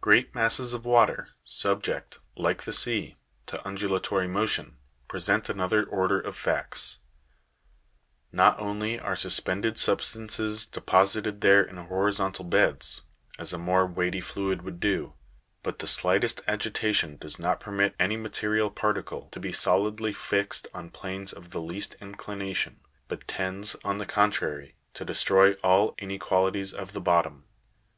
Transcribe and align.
Great 0.00 0.34
masses 0.34 0.72
of 0.72 0.86
water, 0.86 1.32
sub 1.44 1.82
ject, 1.82 2.18
like 2.34 2.62
the 2.62 2.72
sea, 2.72 3.14
to 3.44 3.58
undulalory 3.68 4.26
motion, 4.26 4.78
present 5.06 5.50
another 5.50 5.84
order 5.84 6.18
of 6.18 6.34
facts; 6.34 7.00
not 8.32 8.58
only 8.58 8.98
are 8.98 9.14
suspended 9.14 9.76
substances 9.76 10.64
deposited 10.64 11.42
there 11.42 11.62
in 11.62 11.76
hori 11.76 12.10
zontal 12.10 12.48
beds, 12.48 13.02
as 13.38 13.52
a 13.52 13.58
more 13.58 13.84
weighty 13.84 14.22
fluid 14.22 14.62
would 14.62 14.80
do, 14.80 15.12
but 15.62 15.78
the 15.80 15.86
slightest 15.86 16.40
agitation 16.48 17.18
does 17.18 17.38
not 17.38 17.60
permit 17.60 17.94
any 18.00 18.16
material 18.16 18.70
particle 18.70 19.28
to 19.30 19.38
be 19.38 19.52
solidly 19.52 20.10
fixed 20.14 20.66
on 20.72 20.88
planes 20.88 21.34
of 21.34 21.50
the 21.50 21.60
least 21.60 21.96
inclination, 22.00 22.80
but 23.08 23.28
tends, 23.28 23.76
on 23.84 23.98
the 23.98 24.06
contrary, 24.06 24.74
to 24.94 25.04
de 25.04 25.12
stroy 25.12 25.54
all 25.62 25.94
inequalities 25.98 26.72
of 26.72 26.94
the 26.94 26.98
bottom. 27.02 27.44